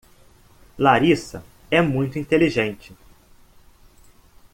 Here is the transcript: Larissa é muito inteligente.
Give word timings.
Larissa 0.79 1.45
é 1.69 1.79
muito 1.79 2.17
inteligente. 2.17 2.91